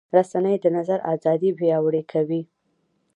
[0.17, 2.41] رسنۍ د نظر ازادي پیاوړې کوي.